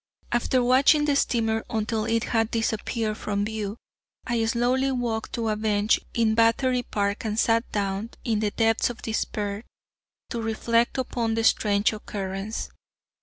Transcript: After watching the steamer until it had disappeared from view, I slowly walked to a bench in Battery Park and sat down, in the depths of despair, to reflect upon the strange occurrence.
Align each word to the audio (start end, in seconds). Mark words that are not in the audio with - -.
After 0.31 0.63
watching 0.63 1.05
the 1.05 1.15
steamer 1.15 1.63
until 1.69 2.05
it 2.05 2.23
had 2.23 2.49
disappeared 2.49 3.17
from 3.17 3.45
view, 3.45 3.77
I 4.25 4.43
slowly 4.45 4.91
walked 4.91 5.33
to 5.33 5.49
a 5.49 5.55
bench 5.55 5.99
in 6.15 6.33
Battery 6.33 6.81
Park 6.81 7.23
and 7.23 7.37
sat 7.37 7.71
down, 7.71 8.09
in 8.23 8.39
the 8.39 8.49
depths 8.49 8.89
of 8.89 9.03
despair, 9.03 9.63
to 10.31 10.41
reflect 10.41 10.97
upon 10.97 11.35
the 11.35 11.43
strange 11.43 11.93
occurrence. 11.93 12.69